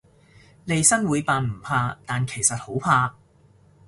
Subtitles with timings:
[0.65, 3.13] 利申會扮唔怕，但其實好怕